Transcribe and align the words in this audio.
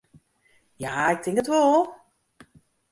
Ja, 0.83 0.95
ik 1.13 1.21
tink 1.23 1.37
it 1.41 1.47
wol. 1.53 1.79